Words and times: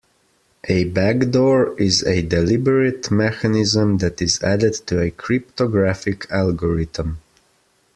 A 0.67 0.85
backdoor 0.85 1.79
is 1.79 2.01
a 2.01 2.23
deliberate 2.23 3.11
mechanism 3.11 3.99
that 3.99 4.19
is 4.19 4.41
added 4.41 4.73
to 4.87 4.99
a 4.99 5.11
cryptographic 5.11 6.25
algorithm. 6.31 7.19